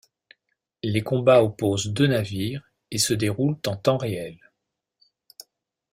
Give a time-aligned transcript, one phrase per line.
[0.81, 4.39] Les combats opposent deux navires et se déroulent en temps réel.